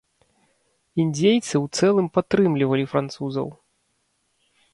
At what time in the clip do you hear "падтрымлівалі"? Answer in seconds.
2.15-2.85